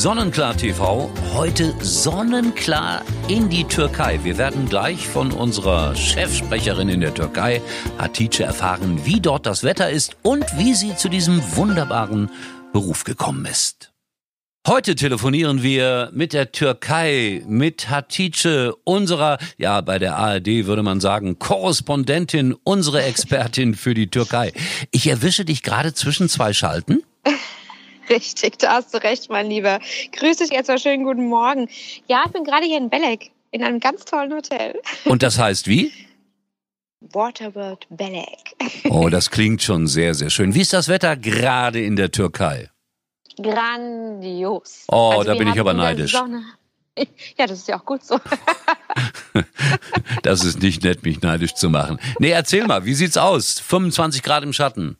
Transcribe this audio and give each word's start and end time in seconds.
Sonnenklar 0.00 0.56
TV, 0.56 1.10
heute 1.34 1.74
sonnenklar 1.82 3.02
in 3.28 3.50
die 3.50 3.64
Türkei. 3.64 4.18
Wir 4.22 4.38
werden 4.38 4.66
gleich 4.66 5.06
von 5.06 5.30
unserer 5.30 5.94
Chefsprecherin 5.94 6.88
in 6.88 7.02
der 7.02 7.12
Türkei, 7.12 7.60
Hatice, 7.98 8.40
erfahren, 8.40 9.04
wie 9.04 9.20
dort 9.20 9.44
das 9.44 9.62
Wetter 9.62 9.90
ist 9.90 10.16
und 10.22 10.46
wie 10.56 10.72
sie 10.72 10.96
zu 10.96 11.10
diesem 11.10 11.42
wunderbaren 11.54 12.30
Beruf 12.72 13.04
gekommen 13.04 13.44
ist. 13.44 13.92
Heute 14.66 14.94
telefonieren 14.94 15.62
wir 15.62 16.08
mit 16.14 16.32
der 16.32 16.50
Türkei, 16.50 17.42
mit 17.46 17.90
Hatice, 17.90 18.72
unserer, 18.84 19.36
ja, 19.58 19.82
bei 19.82 19.98
der 19.98 20.16
ARD 20.16 20.64
würde 20.64 20.82
man 20.82 21.00
sagen, 21.00 21.38
Korrespondentin, 21.38 22.56
unsere 22.64 23.02
Expertin 23.02 23.74
für 23.74 23.92
die 23.92 24.08
Türkei. 24.08 24.54
Ich 24.92 25.08
erwische 25.08 25.44
dich 25.44 25.62
gerade 25.62 25.92
zwischen 25.92 26.30
zwei 26.30 26.54
Schalten. 26.54 27.02
Richtig, 28.10 28.58
da 28.58 28.72
hast 28.74 28.92
du 28.92 28.98
recht, 28.98 29.30
mein 29.30 29.48
Lieber. 29.48 29.78
Grüß 30.12 30.38
dich 30.38 30.50
jetzt 30.50 30.66
mal 30.68 30.78
schönen 30.78 31.04
guten 31.04 31.28
Morgen. 31.28 31.68
Ja, 32.08 32.24
ich 32.26 32.32
bin 32.32 32.44
gerade 32.44 32.66
hier 32.66 32.78
in 32.78 32.90
Belek, 32.90 33.30
in 33.52 33.62
einem 33.62 33.78
ganz 33.78 34.04
tollen 34.04 34.32
Hotel. 34.32 34.80
Und 35.04 35.22
das 35.22 35.38
heißt 35.38 35.68
wie? 35.68 35.92
Waterworld 37.00 37.86
Belek. 37.88 38.56
Oh, 38.90 39.08
das 39.08 39.30
klingt 39.30 39.62
schon 39.62 39.86
sehr, 39.86 40.14
sehr 40.14 40.28
schön. 40.28 40.54
Wie 40.54 40.60
ist 40.60 40.72
das 40.72 40.88
Wetter 40.88 41.16
gerade 41.16 41.80
in 41.80 41.96
der 41.96 42.10
Türkei? 42.10 42.68
Grandios. 43.40 44.84
Oh, 44.88 45.12
also 45.12 45.24
da 45.24 45.34
bin 45.34 45.48
ich 45.48 45.58
aber 45.58 45.72
neidisch. 45.72 46.12
Sonne. 46.12 46.42
Ja, 47.38 47.46
das 47.46 47.60
ist 47.60 47.68
ja 47.68 47.78
auch 47.78 47.86
gut 47.86 48.04
so. 48.04 48.20
das 50.22 50.44
ist 50.44 50.60
nicht 50.60 50.82
nett, 50.82 51.02
mich 51.02 51.22
neidisch 51.22 51.54
zu 51.54 51.70
machen. 51.70 51.98
Nee, 52.18 52.30
erzähl 52.30 52.66
mal, 52.66 52.84
wie 52.84 52.92
sieht's 52.92 53.16
aus? 53.16 53.58
25 53.58 54.22
Grad 54.22 54.42
im 54.42 54.52
Schatten. 54.52 54.98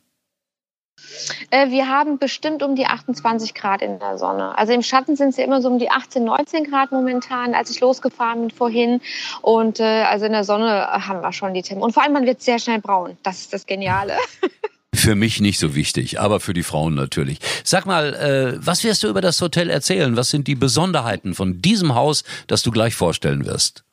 Äh, 1.49 1.69
wir 1.69 1.87
haben 1.87 2.17
bestimmt 2.17 2.63
um 2.63 2.75
die 2.75 2.85
28 2.85 3.53
Grad 3.53 3.81
in 3.81 3.99
der 3.99 4.17
Sonne. 4.17 4.57
Also 4.57 4.73
im 4.73 4.81
Schatten 4.81 5.15
sind 5.15 5.29
es 5.29 5.37
ja 5.37 5.45
immer 5.45 5.61
so 5.61 5.69
um 5.69 5.79
die 5.79 5.89
18, 5.89 6.23
19 6.23 6.69
Grad 6.69 6.91
momentan, 6.91 7.53
als 7.53 7.69
ich 7.69 7.79
losgefahren 7.79 8.41
bin 8.41 8.49
vorhin. 8.51 9.01
Und 9.41 9.79
äh, 9.79 10.03
also 10.03 10.25
in 10.25 10.31
der 10.31 10.43
Sonne 10.43 10.87
haben 10.87 11.21
wir 11.21 11.33
schon 11.33 11.53
die 11.53 11.61
Themen. 11.61 11.81
Und 11.81 11.93
vor 11.93 12.03
allem, 12.03 12.13
man 12.13 12.25
wird 12.25 12.41
sehr 12.41 12.59
schnell 12.59 12.79
braun. 12.79 13.17
Das 13.23 13.39
ist 13.39 13.53
das 13.53 13.65
Geniale. 13.65 14.17
Für 14.93 15.15
mich 15.15 15.39
nicht 15.39 15.57
so 15.57 15.73
wichtig, 15.73 16.19
aber 16.19 16.41
für 16.41 16.53
die 16.53 16.63
Frauen 16.63 16.95
natürlich. 16.95 17.39
Sag 17.63 17.85
mal, 17.85 18.13
äh, 18.13 18.57
was 18.63 18.83
wirst 18.83 19.03
du 19.03 19.07
über 19.07 19.21
das 19.21 19.39
Hotel 19.41 19.69
erzählen? 19.69 20.17
Was 20.17 20.29
sind 20.29 20.47
die 20.47 20.55
Besonderheiten 20.55 21.33
von 21.33 21.61
diesem 21.61 21.95
Haus, 21.95 22.25
das 22.47 22.61
du 22.61 22.71
gleich 22.71 22.93
vorstellen 22.93 23.45
wirst? 23.45 23.85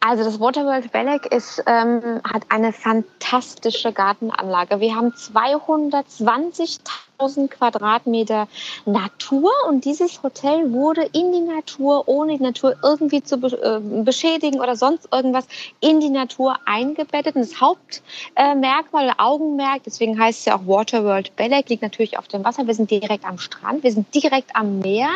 Also 0.00 0.22
das 0.22 0.38
Waterworld 0.38 0.92
Belek 0.92 1.26
ist, 1.26 1.60
ähm, 1.66 2.20
hat 2.22 2.44
eine 2.50 2.72
fantastische 2.72 3.92
Gartenanlage. 3.92 4.78
Wir 4.78 4.94
haben 4.94 5.08
220.000 5.08 7.48
Quadratmeter 7.48 8.46
Natur 8.86 9.50
und 9.68 9.84
dieses 9.84 10.22
Hotel 10.22 10.72
wurde 10.72 11.02
in 11.12 11.32
die 11.32 11.40
Natur, 11.40 12.06
ohne 12.06 12.38
die 12.38 12.44
Natur 12.44 12.76
irgendwie 12.84 13.24
zu 13.24 13.38
äh, 13.38 13.80
beschädigen 14.04 14.60
oder 14.60 14.76
sonst 14.76 15.08
irgendwas, 15.12 15.48
in 15.80 15.98
die 15.98 16.10
Natur 16.10 16.54
eingebettet. 16.64 17.34
Und 17.34 17.42
das 17.42 17.60
Hauptmerkmal 17.60 19.14
Augenmerk, 19.18 19.82
deswegen 19.84 20.16
heißt 20.16 20.38
es 20.38 20.44
ja 20.44 20.54
auch 20.56 20.68
Waterworld 20.68 21.34
Belek, 21.34 21.70
liegt 21.70 21.82
natürlich 21.82 22.18
auf 22.18 22.28
dem 22.28 22.44
Wasser. 22.44 22.68
Wir 22.68 22.74
sind 22.74 22.92
direkt 22.92 23.24
am 23.24 23.38
Strand, 23.38 23.82
wir 23.82 23.90
sind 23.90 24.14
direkt 24.14 24.54
am 24.54 24.78
Meer 24.78 25.10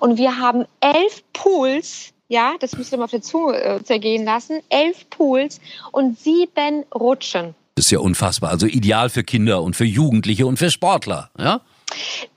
und 0.00 0.16
wir 0.16 0.38
haben 0.38 0.64
elf 0.80 1.22
Pools 1.34 2.14
ja, 2.32 2.54
das 2.60 2.78
müsst 2.78 2.92
ihr 2.92 2.98
mal 2.98 3.04
auf 3.04 3.10
der 3.10 3.20
Zunge 3.20 3.62
äh, 3.62 3.84
zergehen 3.84 4.24
lassen, 4.24 4.60
elf 4.70 5.08
Pools 5.10 5.60
und 5.92 6.18
sieben 6.18 6.84
Rutschen. 6.94 7.54
Das 7.74 7.86
ist 7.86 7.90
ja 7.90 7.98
unfassbar. 7.98 8.50
Also 8.50 8.66
ideal 8.66 9.10
für 9.10 9.22
Kinder 9.22 9.62
und 9.62 9.76
für 9.76 9.84
Jugendliche 9.84 10.46
und 10.46 10.56
für 10.56 10.70
Sportler, 10.70 11.30
ja? 11.38 11.60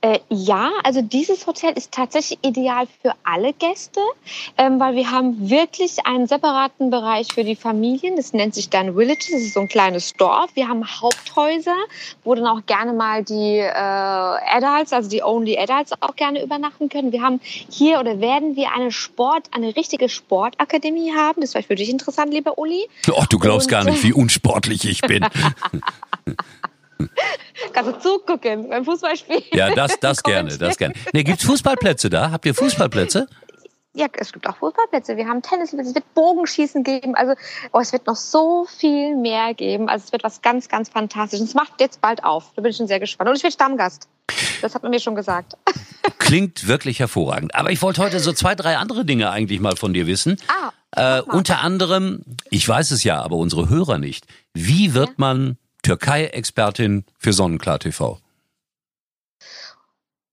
Äh, 0.00 0.18
ja, 0.28 0.70
also 0.84 1.02
dieses 1.02 1.46
Hotel 1.46 1.72
ist 1.72 1.92
tatsächlich 1.92 2.38
ideal 2.42 2.86
für 3.02 3.12
alle 3.24 3.52
Gäste, 3.52 4.00
ähm, 4.56 4.80
weil 4.80 4.94
wir 4.94 5.10
haben 5.10 5.50
wirklich 5.50 6.06
einen 6.06 6.26
separaten 6.26 6.90
Bereich 6.90 7.28
für 7.32 7.44
die 7.44 7.56
Familien. 7.56 8.16
Das 8.16 8.32
nennt 8.32 8.54
sich 8.54 8.70
dann 8.70 8.96
Villages, 8.96 9.30
das 9.30 9.40
ist 9.40 9.54
so 9.54 9.60
ein 9.60 9.68
kleines 9.68 10.14
Dorf. 10.14 10.50
Wir 10.54 10.68
haben 10.68 10.84
Haupthäuser, 10.86 11.76
wo 12.24 12.34
dann 12.34 12.46
auch 12.46 12.64
gerne 12.66 12.92
mal 12.92 13.24
die 13.24 13.58
äh, 13.58 13.70
Adults, 13.70 14.92
also 14.92 15.08
die 15.08 15.22
Only 15.22 15.58
Adults 15.58 15.92
auch 16.00 16.16
gerne 16.16 16.42
übernachten 16.42 16.88
können. 16.88 17.12
Wir 17.12 17.22
haben 17.22 17.40
hier 17.42 18.00
oder 18.00 18.20
werden 18.20 18.56
wir 18.56 18.72
eine 18.72 18.92
Sport, 18.92 19.48
eine 19.52 19.76
richtige 19.76 20.08
Sportakademie 20.08 21.12
haben. 21.14 21.40
Das 21.40 21.52
vielleicht 21.52 21.68
für 21.68 21.74
dich 21.74 21.90
interessant, 21.90 22.32
lieber 22.32 22.58
Uli. 22.58 22.86
Oh, 23.10 23.24
du 23.28 23.38
glaubst 23.38 23.66
Und, 23.66 23.72
gar 23.72 23.84
nicht, 23.84 24.02
wie 24.02 24.12
unsportlich 24.12 24.84
ich 24.84 25.00
bin. 25.00 25.26
Kannst 27.72 27.90
du 27.90 28.00
zugucken 28.00 28.68
beim 28.68 28.84
Fußballspiel? 28.84 29.42
Ja, 29.52 29.74
das, 29.74 29.98
das 30.00 30.22
gerne, 30.22 30.56
das 30.56 30.76
gerne. 30.76 30.94
Nee, 31.12 31.24
gibt's 31.24 31.44
Fußballplätze 31.44 32.10
da? 32.10 32.30
Habt 32.30 32.46
ihr 32.46 32.54
Fußballplätze? 32.54 33.26
Ja, 33.94 34.08
es 34.12 34.30
gibt 34.32 34.46
auch 34.46 34.56
Fußballplätze. 34.58 35.16
Wir 35.16 35.26
haben 35.26 35.40
Tennis, 35.40 35.72
es 35.72 35.94
wird 35.94 36.14
Bogenschießen 36.14 36.84
geben. 36.84 37.14
Also 37.14 37.32
oh, 37.72 37.80
es 37.80 37.92
wird 37.94 38.06
noch 38.06 38.16
so 38.16 38.66
viel 38.66 39.16
mehr 39.16 39.54
geben. 39.54 39.88
Also 39.88 40.04
es 40.04 40.12
wird 40.12 40.22
was 40.22 40.42
ganz, 40.42 40.68
ganz 40.68 40.90
Fantastisches. 40.90 41.48
Es 41.48 41.54
macht 41.54 41.80
jetzt 41.80 42.02
bald 42.02 42.22
auf. 42.22 42.52
Da 42.54 42.62
bin 42.62 42.72
ich 42.72 42.76
schon 42.76 42.88
sehr 42.88 43.00
gespannt. 43.00 43.30
Und 43.30 43.36
ich 43.36 43.42
werde 43.42 43.54
Stammgast. 43.54 44.08
Das 44.60 44.74
hat 44.74 44.82
man 44.82 44.90
mir 44.90 45.00
schon 45.00 45.14
gesagt. 45.14 45.54
Klingt 46.18 46.68
wirklich 46.68 47.00
hervorragend. 47.00 47.54
Aber 47.54 47.70
ich 47.70 47.80
wollte 47.80 48.02
heute 48.02 48.20
so 48.20 48.34
zwei, 48.34 48.54
drei 48.54 48.76
andere 48.76 49.06
Dinge 49.06 49.30
eigentlich 49.30 49.60
mal 49.60 49.76
von 49.76 49.94
dir 49.94 50.06
wissen. 50.06 50.36
Ah, 50.48 50.72
äh, 50.96 51.22
unter 51.22 51.60
anderem, 51.60 52.22
ich 52.50 52.68
weiß 52.68 52.90
es 52.90 53.02
ja, 53.02 53.22
aber 53.22 53.36
unsere 53.36 53.68
Hörer 53.68 53.98
nicht. 53.98 54.26
Wie 54.52 54.92
wird 54.92 55.18
man 55.18 55.56
Türkei-Expertin 55.86 57.04
für 57.16 57.32
Sonnenklar 57.32 57.78
TV. 57.78 58.18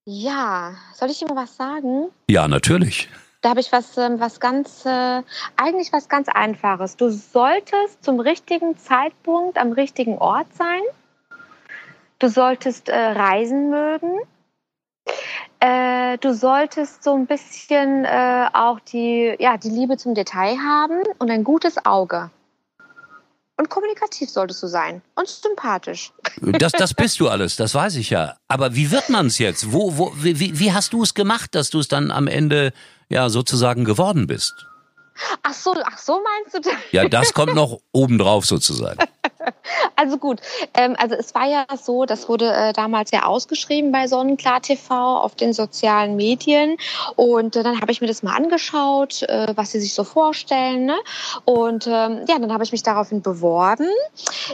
Ja, 0.04 0.74
soll 0.94 1.10
ich 1.10 1.20
dir 1.20 1.28
mal 1.28 1.36
was 1.36 1.56
sagen? 1.56 2.08
Ja, 2.28 2.48
natürlich. 2.48 3.08
Da 3.40 3.50
habe 3.50 3.60
ich 3.60 3.70
was, 3.70 3.96
ähm, 3.96 4.18
was 4.18 4.40
ganz, 4.40 4.84
äh, 4.84 5.22
eigentlich 5.56 5.92
was 5.92 6.08
ganz 6.08 6.28
Einfaches. 6.28 6.96
Du 6.96 7.08
solltest 7.08 8.02
zum 8.02 8.18
richtigen 8.18 8.76
Zeitpunkt 8.78 9.56
am 9.56 9.70
richtigen 9.70 10.18
Ort 10.18 10.52
sein. 10.54 10.80
Du 12.18 12.28
solltest 12.28 12.88
äh, 12.88 12.96
reisen 12.96 13.70
mögen. 13.70 14.18
Äh, 15.60 16.18
du 16.18 16.34
solltest 16.34 17.04
so 17.04 17.14
ein 17.14 17.26
bisschen 17.26 18.04
äh, 18.04 18.48
auch 18.52 18.80
die, 18.80 19.36
ja, 19.38 19.56
die 19.56 19.70
Liebe 19.70 19.98
zum 19.98 20.16
Detail 20.16 20.58
haben 20.58 21.04
und 21.18 21.30
ein 21.30 21.44
gutes 21.44 21.86
Auge. 21.86 22.32
Und 23.64 23.70
kommunikativ 23.70 24.28
solltest 24.28 24.62
du 24.62 24.66
sein. 24.66 25.00
Und 25.14 25.26
sympathisch. 25.26 26.12
Das, 26.42 26.72
das 26.72 26.92
bist 26.92 27.18
du 27.18 27.30
alles, 27.30 27.56
das 27.56 27.74
weiß 27.74 27.96
ich 27.96 28.10
ja. 28.10 28.36
Aber 28.46 28.74
wie 28.74 28.90
wird 28.90 29.08
man 29.08 29.28
es 29.28 29.38
jetzt? 29.38 29.72
Wo, 29.72 29.96
wo, 29.96 30.12
wie, 30.16 30.58
wie 30.58 30.72
hast 30.74 30.92
du 30.92 31.02
es 31.02 31.14
gemacht, 31.14 31.54
dass 31.54 31.70
du 31.70 31.78
es 31.78 31.88
dann 31.88 32.10
am 32.10 32.26
Ende 32.26 32.74
ja 33.08 33.30
sozusagen 33.30 33.86
geworden 33.86 34.26
bist? 34.26 34.66
Ach 35.42 35.54
so, 35.54 35.74
ach 35.82 35.96
so 35.96 36.20
meinst 36.22 36.54
du 36.54 36.60
das? 36.60 36.78
Ja, 36.92 37.08
das 37.08 37.32
kommt 37.32 37.54
noch 37.54 37.80
obendrauf 37.92 38.44
sozusagen. 38.44 38.98
Also 39.96 40.18
gut, 40.18 40.40
ähm, 40.74 40.96
also 40.98 41.14
es 41.14 41.34
war 41.34 41.46
ja 41.46 41.64
so, 41.80 42.04
das 42.04 42.28
wurde 42.28 42.52
äh, 42.52 42.72
damals 42.72 43.10
ja 43.10 43.24
ausgeschrieben 43.24 43.92
bei 43.92 44.08
Sonnenklar 44.08 44.60
TV 44.60 45.18
auf 45.18 45.34
den 45.34 45.52
sozialen 45.52 46.16
Medien 46.16 46.76
und 47.16 47.56
äh, 47.56 47.62
dann 47.62 47.80
habe 47.80 47.92
ich 47.92 48.00
mir 48.00 48.06
das 48.06 48.22
mal 48.22 48.34
angeschaut, 48.34 49.22
äh, 49.22 49.52
was 49.54 49.72
sie 49.72 49.80
sich 49.80 49.94
so 49.94 50.04
vorstellen 50.04 50.86
ne? 50.86 50.96
und 51.44 51.86
ähm, 51.86 52.24
ja, 52.28 52.38
dann 52.38 52.52
habe 52.52 52.64
ich 52.64 52.72
mich 52.72 52.82
daraufhin 52.82 53.22
beworben. 53.22 53.86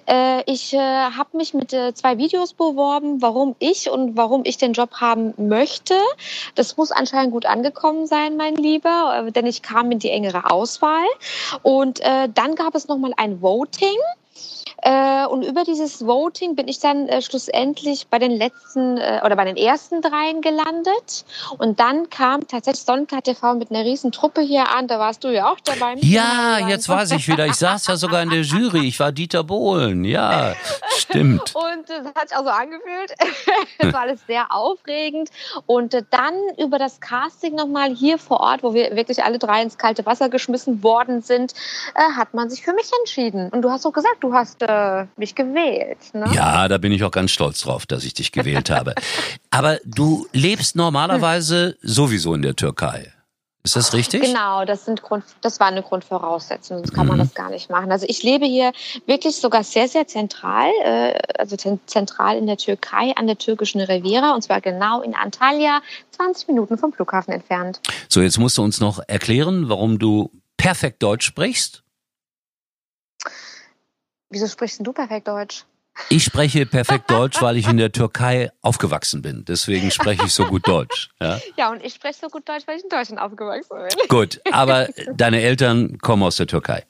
Äh, 0.06 0.42
ich 0.50 0.74
äh, 0.74 0.78
habe 0.78 1.36
mich 1.36 1.54
mit 1.54 1.72
äh, 1.72 1.94
zwei 1.94 2.18
Videos 2.18 2.52
beworben, 2.52 3.22
warum 3.22 3.56
ich 3.58 3.90
und 3.90 4.16
warum 4.16 4.42
ich 4.44 4.58
den 4.58 4.72
Job 4.72 5.00
haben 5.00 5.32
möchte. 5.36 5.94
Das 6.54 6.76
muss 6.76 6.92
anscheinend 6.92 7.32
gut 7.32 7.46
angekommen 7.46 8.06
sein, 8.06 8.36
mein 8.36 8.56
Lieber, 8.56 9.30
denn 9.34 9.46
ich 9.46 9.62
kam 9.62 9.90
in 9.90 9.98
die 9.98 10.10
engere 10.10 10.50
Auswahl 10.50 11.06
und 11.62 12.00
dann 12.00 12.54
gab 12.54 12.74
es 12.74 12.88
noch 12.88 12.98
mal 12.98 13.12
ein 13.16 13.40
Voting 13.42 13.96
äh, 14.82 15.26
und 15.26 15.42
über 15.42 15.64
dieses 15.64 16.06
Voting 16.06 16.54
bin 16.54 16.68
ich 16.68 16.80
dann 16.80 17.08
äh, 17.08 17.20
schlussendlich 17.20 18.06
bei 18.08 18.18
den 18.18 18.30
letzten 18.30 18.96
äh, 18.96 19.20
oder 19.24 19.36
bei 19.36 19.44
den 19.44 19.56
ersten 19.56 20.00
dreien 20.00 20.40
gelandet. 20.40 21.24
Und 21.58 21.80
dann 21.80 22.08
kam 22.08 22.46
tatsächlich 22.46 22.84
Sonnenklar 22.84 23.22
TV 23.22 23.54
mit 23.54 23.70
einer 23.70 23.84
riesen 23.84 24.10
Truppe 24.12 24.40
hier 24.40 24.70
an. 24.70 24.88
Da 24.88 24.98
warst 24.98 25.24
du 25.24 25.28
ja 25.28 25.50
auch 25.50 25.60
dabei. 25.60 25.96
Ja, 26.00 26.58
jetzt 26.66 26.88
weiß 26.88 27.10
ich 27.12 27.28
wieder. 27.28 27.46
Ich 27.46 27.56
saß 27.56 27.86
ja 27.88 27.96
sogar 27.96 28.22
in 28.22 28.30
der 28.30 28.42
Jury. 28.42 28.86
Ich 28.86 28.98
war 29.00 29.12
Dieter 29.12 29.44
Bohlen. 29.44 30.04
Ja, 30.04 30.54
stimmt. 30.96 31.54
Und 31.54 31.88
das 31.88 32.06
hat 32.14 32.28
sich 32.30 32.38
auch 32.38 32.44
so 32.44 32.50
angefühlt. 32.50 33.14
Es 33.78 33.92
war 33.92 34.02
alles 34.02 34.20
sehr 34.26 34.54
aufregend. 34.54 35.30
Und 35.66 35.94
äh, 35.94 36.02
dann 36.10 36.34
über 36.58 36.78
das 36.78 37.00
Casting 37.00 37.54
nochmal 37.54 37.94
hier 37.94 38.18
vor 38.18 38.40
Ort, 38.40 38.62
wo 38.62 38.74
wir 38.74 38.94
wirklich 38.96 39.24
alle 39.24 39.38
drei 39.38 39.62
ins 39.62 39.78
kalte 39.78 40.04
Wasser 40.06 40.28
geschmissen 40.28 40.82
worden 40.82 41.22
sind, 41.22 41.54
äh, 41.94 42.16
hat 42.16 42.34
man 42.34 42.50
sich 42.50 42.62
für 42.62 42.72
mich 42.72 42.90
entschieden. 43.00 43.50
Und 43.50 43.62
du 43.62 43.70
hast 43.70 43.86
auch 43.86 43.92
gesagt, 43.92 44.18
du 44.20 44.32
hast 44.34 44.62
äh, 44.70 45.06
mich 45.16 45.34
gewählt. 45.34 45.98
Ne? 46.12 46.30
Ja, 46.32 46.68
da 46.68 46.78
bin 46.78 46.92
ich 46.92 47.04
auch 47.04 47.10
ganz 47.10 47.30
stolz 47.30 47.60
drauf, 47.60 47.86
dass 47.86 48.04
ich 48.04 48.14
dich 48.14 48.32
gewählt 48.32 48.70
habe. 48.70 48.94
Aber 49.50 49.78
du 49.84 50.26
lebst 50.32 50.76
normalerweise 50.76 51.76
sowieso 51.82 52.34
in 52.34 52.42
der 52.42 52.56
Türkei. 52.56 53.12
Ist 53.62 53.76
das 53.76 53.92
richtig? 53.92 54.22
Genau, 54.22 54.64
das, 54.64 54.86
sind 54.86 55.02
Grund, 55.02 55.22
das 55.42 55.60
war 55.60 55.66
eine 55.66 55.82
Grundvoraussetzung, 55.82 56.78
sonst 56.78 56.94
kann 56.94 57.04
mhm. 57.04 57.10
man 57.10 57.18
das 57.18 57.34
gar 57.34 57.50
nicht 57.50 57.68
machen. 57.68 57.92
Also 57.92 58.06
ich 58.08 58.22
lebe 58.22 58.46
hier 58.46 58.72
wirklich 59.04 59.36
sogar 59.36 59.64
sehr, 59.64 59.86
sehr 59.86 60.06
zentral, 60.06 60.70
äh, 60.82 61.18
also 61.38 61.56
zentral 61.84 62.38
in 62.38 62.46
der 62.46 62.56
Türkei 62.56 63.12
an 63.16 63.26
der 63.26 63.36
türkischen 63.36 63.82
Riviera 63.82 64.34
und 64.34 64.42
zwar 64.42 64.62
genau 64.62 65.02
in 65.02 65.14
Antalya, 65.14 65.82
20 66.12 66.48
Minuten 66.48 66.78
vom 66.78 66.94
Flughafen 66.94 67.34
entfernt. 67.34 67.82
So, 68.08 68.22
jetzt 68.22 68.38
musst 68.38 68.56
du 68.56 68.62
uns 68.62 68.80
noch 68.80 68.98
erklären, 69.06 69.68
warum 69.68 69.98
du 69.98 70.30
perfekt 70.56 71.02
Deutsch 71.02 71.26
sprichst. 71.26 71.82
Wieso 74.30 74.46
sprichst 74.46 74.80
du 74.86 74.92
perfekt 74.92 75.26
Deutsch? 75.26 75.64
Ich 76.08 76.24
spreche 76.24 76.64
perfekt 76.64 77.10
Deutsch, 77.10 77.42
weil 77.42 77.56
ich 77.56 77.66
in 77.68 77.76
der 77.76 77.90
Türkei 77.90 78.50
aufgewachsen 78.62 79.22
bin. 79.22 79.44
Deswegen 79.44 79.90
spreche 79.90 80.24
ich 80.24 80.32
so 80.32 80.46
gut 80.46 80.66
Deutsch. 80.66 81.10
Ja, 81.20 81.40
ja 81.56 81.70
und 81.70 81.84
ich 81.84 81.94
spreche 81.94 82.20
so 82.20 82.28
gut 82.28 82.48
Deutsch, 82.48 82.62
weil 82.66 82.76
ich 82.76 82.84
in 82.84 82.88
Deutschland 82.88 83.20
aufgewachsen 83.20 83.76
bin. 83.76 84.08
Gut, 84.08 84.40
aber 84.52 84.88
deine 85.14 85.40
Eltern 85.42 85.98
kommen 85.98 86.22
aus 86.22 86.36
der 86.36 86.46
Türkei. 86.46 86.84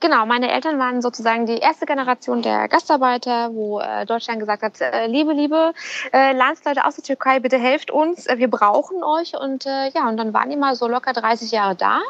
Genau, 0.00 0.26
meine 0.26 0.50
Eltern 0.50 0.78
waren 0.78 1.02
sozusagen 1.02 1.46
die 1.46 1.58
erste 1.58 1.86
Generation 1.86 2.42
der 2.42 2.68
Gastarbeiter, 2.68 3.50
wo 3.52 3.80
äh, 3.80 4.06
Deutschland 4.06 4.40
gesagt 4.40 4.62
hat, 4.62 4.80
äh, 4.80 5.06
liebe, 5.06 5.32
liebe 5.32 5.72
äh, 6.12 6.32
Landsleute 6.32 6.86
aus 6.86 6.96
der 6.96 7.04
Türkei, 7.04 7.40
bitte 7.40 7.58
helft 7.58 7.90
uns, 7.90 8.26
äh, 8.26 8.38
wir 8.38 8.48
brauchen 8.48 9.02
euch. 9.02 9.36
Und 9.36 9.66
äh, 9.66 9.90
ja, 9.90 10.08
und 10.08 10.16
dann 10.16 10.32
waren 10.32 10.50
die 10.50 10.56
mal 10.56 10.74
so 10.74 10.88
locker 10.88 11.12
30 11.12 11.50
Jahre 11.50 11.74
da. 11.74 12.00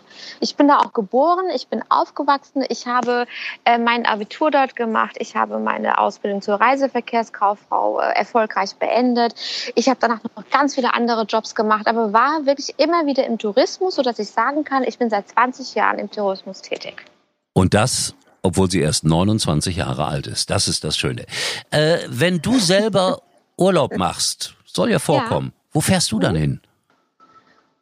Ich 0.41 0.57
bin 0.57 0.69
da 0.69 0.79
auch 0.79 0.93
geboren, 0.93 1.47
ich 1.55 1.69
bin 1.69 1.83
aufgewachsen, 1.89 2.65
ich 2.69 2.87
habe 2.87 3.27
äh, 3.65 3.79
mein 3.79 4.07
Abitur 4.07 4.51
dort 4.51 4.77
gemacht, 4.77 5.17
ich 5.19 5.35
habe 5.35 5.59
meine 5.59 5.99
Ausbildung 5.99 6.43
zur 6.43 6.61
Reiseverkehrskauffrau 6.61 8.01
äh, 8.01 8.13
erfolgreich 8.15 8.77
beendet. 8.77 9.35
Ich 9.75 9.89
habe 9.89 9.99
danach 10.01 10.21
noch 10.23 10.49
ganz 10.51 10.75
viele 10.75 10.95
andere 10.95 11.23
Jobs 11.23 11.55
gemacht, 11.55 11.87
aber 11.87 12.13
war 12.13 12.47
wirklich 12.47 12.75
immer 12.79 13.07
wieder 13.07 13.25
im 13.27 13.39
Tourismus, 13.39 13.97
sodass 13.97 14.19
ich 14.19 14.31
sagen 14.31 14.65
kann, 14.65 14.85
ich 14.85 14.99
bin 14.99 15.11
seit 15.11 15.29
20 15.29 15.75
Jahren 15.75 15.99
im 15.99 16.11
Tourismus 16.11 16.63
tätig. 16.63 17.05
Und 17.59 17.75
das, 17.75 18.15
obwohl 18.43 18.71
sie 18.71 18.81
erst 18.81 19.03
29 19.03 19.75
Jahre 19.75 20.07
alt 20.07 20.29
ist. 20.29 20.49
Das 20.49 20.69
ist 20.69 20.85
das 20.85 20.97
Schöne. 20.97 21.27
Äh, 21.73 21.99
wenn 22.07 22.41
du 22.41 22.61
selber 22.61 23.21
Urlaub 23.57 23.97
machst, 23.97 24.55
soll 24.65 24.93
ja 24.93 25.01
vorkommen, 25.01 25.49
ja. 25.49 25.63
wo 25.73 25.81
fährst 25.81 26.13
du 26.13 26.21
dann 26.21 26.35
mhm. 26.35 26.39
hin? 26.39 26.61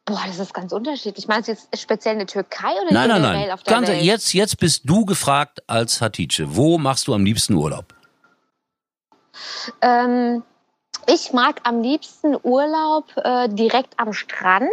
Boah, 0.05 0.23
das 0.25 0.39
ist 0.39 0.51
ganz 0.51 0.71
unterschiedlich. 0.71 1.27
Meinst 1.27 1.47
du 1.47 1.51
jetzt 1.51 1.79
speziell 1.79 2.13
in 2.13 2.19
der 2.19 2.27
Türkei 2.27 2.71
oder 2.71 2.91
nein, 2.91 3.07
generell 3.07 3.21
nein, 3.21 3.41
nein. 3.41 3.51
auf 3.51 3.61
der 3.61 3.73
ganz, 3.75 3.87
Welt? 3.89 4.01
Jetzt, 4.01 4.33
jetzt 4.33 4.57
bist 4.57 4.81
du 4.85 5.05
gefragt 5.05 5.61
als 5.67 6.01
Hatice. 6.01 6.45
Wo 6.47 6.79
machst 6.79 7.07
du 7.07 7.13
am 7.13 7.23
liebsten 7.23 7.53
Urlaub? 7.53 7.93
Ähm, 9.83 10.41
ich 11.05 11.33
mag 11.33 11.59
am 11.65 11.83
liebsten 11.83 12.35
Urlaub 12.41 13.05
äh, 13.17 13.47
direkt 13.49 13.93
am 13.97 14.13
Strand 14.13 14.71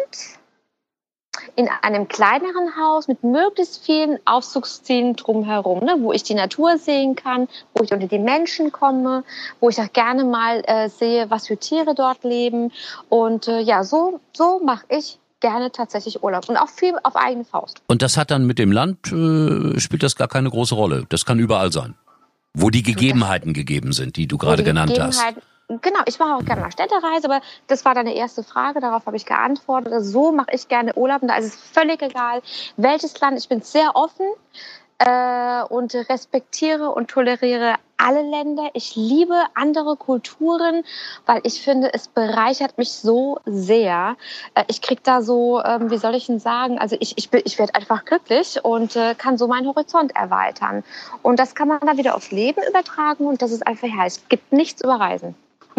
in 1.57 1.69
einem 1.83 2.09
kleineren 2.09 2.77
Haus 2.77 3.09
mit 3.09 3.23
möglichst 3.23 3.85
vielen 3.85 4.19
Aufzugszielen 4.25 5.17
drumherum, 5.17 5.85
ne, 5.85 5.97
wo 6.01 6.13
ich 6.13 6.23
die 6.23 6.35
Natur 6.35 6.79
sehen 6.79 7.15
kann, 7.15 7.49
wo 7.75 7.85
ich 7.85 7.93
unter 7.93 8.07
die 8.07 8.19
Menschen 8.19 8.73
komme, 8.73 9.25
wo 9.61 9.69
ich 9.69 9.79
auch 9.79 9.93
gerne 9.93 10.25
mal 10.25 10.63
äh, 10.67 10.89
sehe, 10.89 11.31
was 11.31 11.47
für 11.49 11.57
Tiere 11.57 11.95
dort 11.95 12.25
leben. 12.25 12.73
Und 13.09 13.49
äh, 13.49 13.61
ja, 13.61 13.85
so, 13.85 14.21
so 14.33 14.61
mache 14.65 14.85
ich 14.89 15.19
gerne 15.41 15.71
tatsächlich 15.71 16.23
Urlaub 16.23 16.49
und 16.49 16.57
auch 16.57 16.69
viel 16.71 16.95
auf 17.03 17.17
eigene 17.17 17.45
Faust. 17.45 17.83
Und 17.87 18.01
das 18.01 18.17
hat 18.17 18.31
dann 18.31 18.47
mit 18.47 18.59
dem 18.59 18.73
Land, 18.73 19.13
äh, 19.13 19.79
spielt 19.79 20.03
das 20.03 20.17
gar 20.17 20.29
keine 20.29 20.51
große 20.51 20.75
Rolle. 20.75 21.05
Das 21.11 21.27
kann 21.27 21.39
überall 21.39 21.71
sein. 21.71 21.95
Wo 22.55 22.71
die 22.71 22.83
Gegebenheiten 22.83 23.53
gegeben 23.53 23.93
sind, 23.93 24.17
die 24.17 24.27
du 24.27 24.39
gerade 24.39 24.63
genannt 24.63 24.99
hast. 24.99 25.23
Genau, 25.69 26.01
ich 26.05 26.19
mache 26.19 26.35
auch 26.35 26.45
gerne 26.45 26.61
mal 26.61 26.71
Städtereise, 26.71 27.27
aber 27.27 27.41
das 27.69 27.87
war 27.87 27.95
deine 27.95 28.15
erste 28.15 28.43
Frage, 28.43 28.81
darauf 28.81 29.07
habe 29.07 29.17
ich 29.17 29.25
geantwortet. 29.25 30.05
So 30.05 30.31
mache 30.31 30.51
ich 30.53 30.69
gerne 30.69 30.95
Urlaub 30.95 31.23
und 31.23 31.29
da 31.29 31.37
ist 31.37 31.47
es 31.47 31.57
völlig 31.57 32.03
egal, 32.03 32.43
welches 32.77 33.19
Land. 33.21 33.39
Ich 33.39 33.49
bin 33.49 33.63
sehr 33.63 33.97
offen 33.97 34.27
äh, 34.99 35.63
und 35.63 35.95
respektiere 35.95 36.91
und 36.91 37.09
toleriere 37.09 37.77
alle 37.97 38.21
Länder. 38.21 38.69
Ich 38.75 38.95
liebe 38.95 39.43
andere 39.55 39.97
Kulturen, 39.97 40.85
weil 41.25 41.41
ich 41.45 41.63
finde, 41.63 41.95
es 41.95 42.09
bereichert 42.09 42.77
mich 42.77 42.93
so 42.93 43.39
sehr. 43.47 44.17
Äh, 44.55 44.65
ich 44.69 44.83
krieg 44.83 45.03
da 45.03 45.23
so, 45.23 45.63
ähm, 45.63 45.91
wie 45.91 45.97
soll 45.97 46.15
ich 46.15 46.27
denn 46.27 46.41
sagen, 46.41 46.79
also 46.79 46.95
ich, 47.01 47.17
ich, 47.17 47.33
ich 47.33 47.59
werde 47.59 47.75
einfach 47.75 48.05
glücklich 48.05 48.63
und 48.63 48.97
äh, 48.97 49.15
kann 49.15 49.39
so 49.39 49.49
meinen 49.49 49.67
Horizont 49.67 50.15
erweitern. 50.15 50.85
Und 51.23 51.39
das 51.39 51.55
kann 51.55 51.69
man 51.69 51.81
dann 51.81 51.97
wieder 51.97 52.15
aufs 52.17 52.33
Leben 52.33 52.61
übertragen 52.69 53.25
und 53.25 53.41
das 53.41 53.51
ist 53.51 53.67
einfach, 53.67 53.89
ja, 53.89 54.05
es 54.05 54.29
gibt 54.29 54.53
nichts 54.53 54.83
über 54.83 55.01
Reisen. 55.01 55.35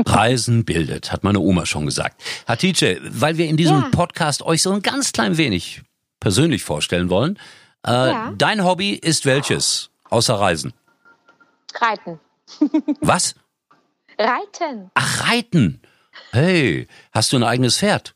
Reisen 0.06 0.65
bildet, 0.65 1.12
hat 1.12 1.24
meine 1.24 1.39
Oma 1.39 1.65
schon 1.65 1.86
gesagt. 1.86 2.21
Hatice, 2.47 3.00
weil 3.01 3.38
wir 3.38 3.47
in 3.47 3.57
diesem 3.57 3.81
ja. 3.81 3.89
Podcast 3.92 4.42
euch 4.42 4.62
so 4.62 4.71
ein 4.71 4.81
ganz 4.81 5.12
klein 5.12 5.38
wenig 5.38 5.83
persönlich 6.19 6.63
vorstellen 6.63 7.09
wollen, 7.09 7.38
äh, 7.86 7.92
ja. 7.92 8.33
dein 8.38 8.63
Hobby 8.63 8.94
ist 8.94 9.25
welches, 9.25 9.92
außer 10.09 10.36
Reisen? 10.36 10.74
Reiten. 11.80 12.19
Was? 13.01 13.36
Reiten. 14.18 14.92
Ach, 14.94 15.30
Reiten. 15.30 15.81
Hey, 16.31 16.88
hast 17.12 17.33
du 17.33 17.38
ein 17.38 17.44
eigenes 17.44 17.77
Pferd? 17.77 18.15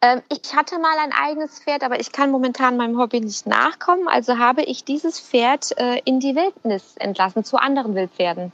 Ähm, 0.00 0.20
ich 0.28 0.54
hatte 0.54 0.78
mal 0.78 0.98
ein 0.98 1.12
eigenes 1.12 1.60
Pferd, 1.60 1.82
aber 1.82 2.00
ich 2.00 2.12
kann 2.12 2.30
momentan 2.30 2.76
meinem 2.76 2.98
Hobby 2.98 3.20
nicht 3.20 3.46
nachkommen. 3.46 4.08
Also 4.08 4.38
habe 4.38 4.62
ich 4.62 4.84
dieses 4.84 5.20
Pferd 5.20 5.76
äh, 5.78 6.00
in 6.04 6.20
die 6.20 6.34
Wildnis 6.34 6.96
entlassen, 6.96 7.44
zu 7.44 7.56
anderen 7.56 7.94
Wildpferden. 7.94 8.52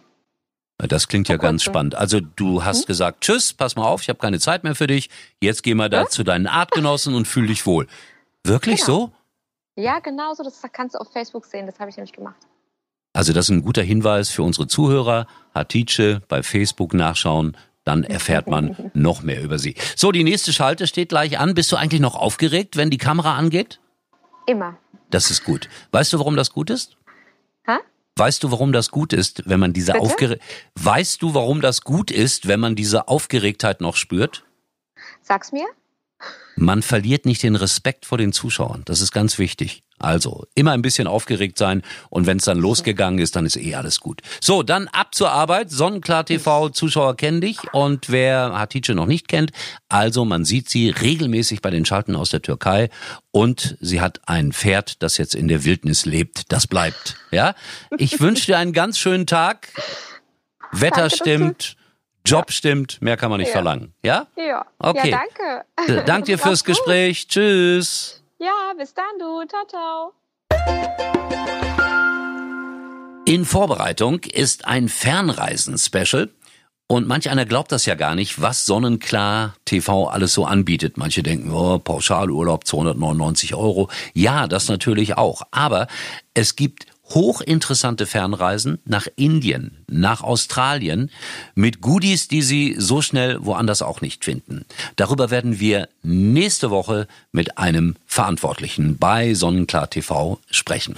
Das 0.79 1.09
klingt 1.09 1.29
ja 1.29 1.35
oh 1.35 1.39
ganz 1.39 1.65
spannend. 1.65 1.97
Also 1.97 2.21
du 2.21 2.65
hast 2.65 2.81
hm? 2.81 2.87
gesagt, 2.87 3.23
tschüss, 3.23 3.53
pass 3.53 3.75
mal 3.75 3.85
auf, 3.85 4.03
ich 4.03 4.09
habe 4.09 4.21
keine 4.21 4.39
Zeit 4.39 4.63
mehr 4.63 4.77
für 4.77 4.87
dich. 4.87 5.11
Jetzt 5.41 5.65
geh 5.65 5.75
mal 5.75 5.91
da 5.91 6.05
Was? 6.05 6.11
zu 6.11 6.23
deinen 6.23 6.47
Artgenossen 6.47 7.15
und 7.15 7.27
fühl 7.27 7.49
dich 7.49 7.67
wohl. 7.67 7.89
Wirklich 8.45 8.85
genau. 8.85 8.87
so? 8.87 9.13
Ja, 9.75 9.99
genau 9.99 10.35
so. 10.35 10.45
Das 10.45 10.63
kannst 10.73 10.95
du 10.95 11.01
auf 11.01 11.13
Facebook 11.13 11.47
sehen. 11.47 11.67
Das 11.67 11.81
habe 11.81 11.91
ich 11.91 11.97
nämlich 11.97 12.13
gemacht. 12.13 12.37
Also 13.13 13.33
das 13.33 13.47
ist 13.47 13.51
ein 13.51 13.63
guter 13.63 13.83
Hinweis 13.83 14.31
für 14.31 14.43
unsere 14.45 14.69
Zuhörer. 14.69 15.27
Hatice 15.55 16.21
bei 16.29 16.45
Facebook 16.45 16.95
nachschauen, 16.95 17.57
dann 17.85 18.05
erfährt 18.05 18.47
man 18.47 18.77
noch 18.95 19.23
mehr 19.23 19.43
über 19.43 19.59
sie. 19.59 19.75
So, 19.97 20.13
die 20.13 20.23
nächste 20.23 20.53
Schalte 20.53 20.87
steht 20.87 21.09
gleich 21.09 21.39
an. 21.41 21.55
Bist 21.55 21.73
du 21.73 21.77
eigentlich 21.77 22.01
noch 22.01 22.15
aufgeregt, 22.15 22.77
wenn 22.77 22.91
die 22.91 22.99
Kamera 22.99 23.37
angeht? 23.37 23.81
Immer. 24.47 24.79
Das 25.11 25.31
ist 25.31 25.45
gut. 25.45 25.69
Weißt 25.91 26.13
du, 26.13 26.19
warum 26.19 26.37
das 26.37 26.53
gut 26.53 26.71
ist? 26.71 26.97
Hä? 27.67 27.79
Weißt 28.19 28.43
du, 28.43 28.51
warum 28.51 28.73
das 28.73 28.91
gut 28.91 29.13
ist, 29.13 29.49
wenn 29.49 29.61
man 29.61 29.73
diese 29.73 30.01
Aufgere 30.01 30.39
Weißt 30.75 31.23
du, 31.23 31.35
warum 31.35 31.61
das 31.61 31.83
gut 31.83 32.11
ist, 32.11 32.49
wenn 32.49 32.61
man 32.61 32.75
diese 32.75 33.09
Aufgeregtheit 33.09 33.81
noch 33.81 33.97
spürt? 33.97 34.45
Sag's 35.23 35.53
mir. 35.53 35.67
Man 36.57 36.83
verliert 36.83 37.25
nicht 37.25 37.43
den 37.43 37.55
Respekt 37.55 38.05
vor 38.05 38.19
den 38.19 38.33
Zuschauern. 38.33 38.83
Das 38.85 39.01
ist 39.01 39.13
ganz 39.13 39.39
wichtig. 39.39 39.85
Also 40.01 40.47
immer 40.55 40.73
ein 40.73 40.83
bisschen 40.83 41.09
aufgeregt 41.09 41.59
sein 41.59 41.83
und 42.09 42.27
wenn 42.27 42.39
es 42.39 42.45
dann 42.45 42.59
losgegangen 42.59 43.19
ist, 43.19 43.35
dann 43.35 43.47
ist 43.47 43.57
eh 43.57 43.75
alles 43.75 43.99
gut. 43.99 44.23
So, 44.41 44.63
dann 44.63 44.87
ab 44.89 45.15
zur 45.15 45.31
Arbeit. 45.31 45.71
Sonnenklar 45.71 46.25
TV, 46.25 46.69
Zuschauer 46.69 47.17
kennen 47.17 47.41
dich 47.41 47.59
und 47.73 48.09
wer 48.09 48.59
Hatice 48.59 48.95
noch 48.95 49.07
nicht 49.07 49.27
kennt, 49.27 49.51
also 49.89 50.25
man 50.25 50.45
sieht 50.45 50.69
sie 50.69 50.91
regelmäßig 50.91 51.63
bei 51.63 51.71
den 51.71 51.85
Schalten 51.85 52.15
aus 52.15 52.31
der 52.31 52.43
Türkei 52.43 52.91
und 53.33 53.77
sie 53.81 54.01
hat 54.01 54.21
ein 54.27 54.53
Pferd, 54.53 55.03
das 55.03 55.17
jetzt 55.17 55.35
in 55.35 55.49
der 55.49 55.65
Wildnis 55.65 56.07
lebt. 56.07 56.53
Das 56.53 56.67
bleibt. 56.69 57.17
Ja, 57.33 57.55
ich 57.99 58.21
wünsche 58.21 58.47
dir 58.47 58.59
einen 58.59 58.73
ganz 58.73 58.99
schönen 58.99 59.27
Tag. 59.27 59.69
Wetter 60.71 61.09
Danke, 61.09 61.17
stimmt. 61.17 61.78
Job 62.29 62.53
stimmt, 62.53 63.01
mehr 63.01 63.17
kann 63.17 63.31
man 63.31 63.41
nicht 63.41 63.49
ja. 63.49 63.53
verlangen. 63.55 63.95
Ja? 64.03 64.27
Ja. 64.37 64.67
Okay. 64.79 65.11
Ja, 65.11 65.23
danke. 65.77 66.05
Danke 66.05 66.27
dir 66.27 66.39
fürs 66.45 66.63
Gespräch. 66.63 67.27
Tschüss. 67.27 68.23
Ja, 68.39 68.73
bis 68.77 68.93
dann, 68.93 69.07
du. 69.19 69.45
Ciao, 69.47 69.65
ciao. 69.67 70.13
In 73.25 73.47
Vorbereitung 73.47 74.21
ist 74.25 74.67
ein 74.67 74.89
Fernreisen-Special. 74.89 76.29
Und 76.91 77.07
manch 77.07 77.29
einer 77.29 77.45
glaubt 77.45 77.73
das 77.73 77.85
ja 77.85 77.95
gar 77.95 78.15
nicht, 78.15 78.41
was 78.41 78.65
Sonnenklar 78.65 79.55
TV 79.67 80.07
alles 80.07 80.33
so 80.33 80.45
anbietet. 80.45 80.97
Manche 80.97 81.23
denken, 81.23 81.51
oh, 81.51 81.79
Pauschalurlaub 81.79 82.67
299 82.67 83.55
Euro. 83.55 83.91
Ja, 84.15 84.47
das 84.47 84.69
natürlich 84.69 85.17
auch. 85.17 85.43
Aber 85.51 85.87
es 86.33 86.57
gibt 86.57 86.87
hochinteressante 87.11 88.07
Fernreisen 88.07 88.79
nach 88.85 89.07
Indien, 89.17 89.85
nach 89.89 90.23
Australien 90.23 91.11
mit 91.55 91.81
Goodies, 91.81 92.29
die 92.29 92.43
Sie 92.43 92.77
so 92.79 93.03
schnell 93.03 93.45
woanders 93.45 93.83
auch 93.83 94.01
nicht 94.01 94.25
finden. 94.25 94.65
Darüber 94.97 95.31
werden 95.31 95.61
wir 95.61 95.89
nächste 96.03 96.71
Woche 96.71 97.07
mit 97.33 97.59
einem 97.59 97.97
Verantwortlichen 98.07 98.99
bei 98.99 99.35
Sonnenklar 99.35 99.91
TV 99.91 100.39
sprechen. 100.51 100.95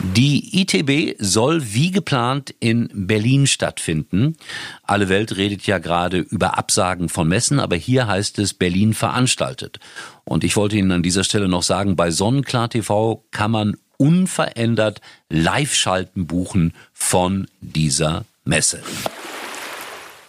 Die 0.00 0.60
ITB 0.60 1.16
soll 1.18 1.74
wie 1.74 1.90
geplant 1.90 2.54
in 2.60 2.88
Berlin 2.94 3.48
stattfinden. 3.48 4.36
Alle 4.84 5.08
Welt 5.08 5.36
redet 5.36 5.66
ja 5.66 5.78
gerade 5.78 6.18
über 6.18 6.56
Absagen 6.56 7.08
von 7.08 7.26
Messen, 7.26 7.58
aber 7.58 7.74
hier 7.74 8.06
heißt 8.06 8.38
es 8.38 8.54
Berlin 8.54 8.94
veranstaltet. 8.94 9.80
Und 10.24 10.44
ich 10.44 10.56
wollte 10.56 10.76
Ihnen 10.76 10.92
an 10.92 11.02
dieser 11.02 11.24
Stelle 11.24 11.48
noch 11.48 11.64
sagen, 11.64 11.96
bei 11.96 12.12
Sonnenklar 12.12 12.70
TV 12.70 13.24
kann 13.32 13.50
man 13.50 13.76
unverändert 13.98 15.02
Live-Schalten 15.28 16.26
buchen 16.26 16.72
von 16.94 17.46
dieser 17.60 18.24
Messe. 18.44 18.82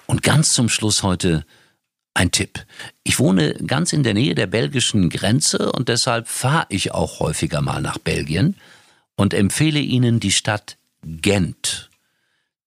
Und 0.05 0.23
ganz 0.23 0.53
zum 0.53 0.67
Schluss 0.67 1.03
heute 1.03 1.45
ein 2.13 2.31
Tipp. 2.31 2.65
Ich 3.03 3.19
wohne 3.19 3.53
ganz 3.53 3.93
in 3.93 4.03
der 4.03 4.13
Nähe 4.13 4.35
der 4.35 4.47
belgischen 4.47 5.09
Grenze 5.09 5.71
und 5.71 5.87
deshalb 5.87 6.27
fahre 6.27 6.65
ich 6.69 6.91
auch 6.91 7.21
häufiger 7.21 7.61
mal 7.61 7.81
nach 7.81 7.97
Belgien 7.97 8.55
und 9.15 9.33
empfehle 9.33 9.79
Ihnen 9.79 10.19
die 10.19 10.31
Stadt 10.31 10.77
Gent. 11.03 11.89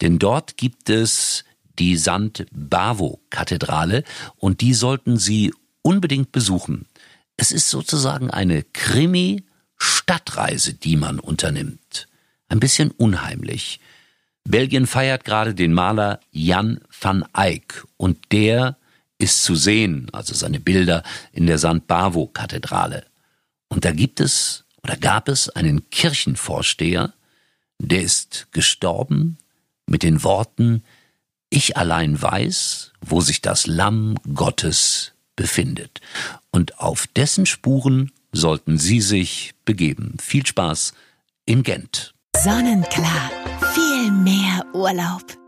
Denn 0.01 0.19
dort 0.19 0.57
gibt 0.57 0.89
es 0.89 1.45
die 1.79 1.97
St. 1.97 2.47
Bavo-Kathedrale 2.53 4.05
und 4.37 4.61
die 4.61 4.75
sollten 4.75 5.19
Sie 5.19 5.53
unbedingt 5.83 6.33
besuchen. 6.33 6.87
Es 7.37 7.53
ist 7.53 7.69
sozusagen 7.71 8.31
eine 8.31 8.63
Krimi-Stadtreise, 9.83 10.75
die 10.75 10.97
man 10.97 11.19
unternimmt. 11.19 12.09
Ein 12.49 12.61
bisschen 12.61 12.91
unheimlich. 12.93 13.81
Belgien 14.45 14.87
feiert 14.87 15.25
gerade 15.25 15.55
den 15.55 15.73
Maler 15.73 16.21
Jan 16.31 16.81
van 17.01 17.25
Eyck 17.35 17.85
und 17.97 18.33
der 18.33 18.77
ist 19.19 19.45
zu 19.45 19.55
sehen, 19.55 20.09
also 20.12 20.35
seine 20.35 20.61
Bilder 20.61 21.03
in 21.33 21.47
der 21.47 21.59
St. 21.59 21.87
Bavo-Kathedrale. 21.87 23.05
Und 23.69 23.85
da 23.85 23.93
gibt 23.93 24.21
es 24.21 24.65
oder 24.83 24.97
gab 24.97 25.29
es 25.29 25.49
einen 25.49 25.91
Kirchenvorsteher, 25.91 27.12
der 27.79 28.03
ist 28.03 28.49
gestorben 28.53 29.39
mit 29.87 30.03
den 30.03 30.23
Worten 30.23 30.83
Ich 31.51 31.77
allein 31.77 32.21
weiß, 32.21 32.93
wo 33.01 33.21
sich 33.21 33.43
das 33.43 33.67
Lamm 33.67 34.17
Gottes 34.35 35.12
befindet. 35.37 36.01
Und 36.51 36.79
auf 36.79 37.07
dessen 37.09 37.47
Spuren 37.47 38.11
sollten 38.33 38.79
Sie 38.79 39.01
sich 39.01 39.55
begeben. 39.65 40.17
Viel 40.21 40.47
Spaß 40.47 40.95
in 41.45 41.62
Gent. 41.62 42.15
Sonnenklar. 42.37 43.31
Viel 43.75 44.11
mehr 44.11 44.65
Urlaub. 44.73 45.42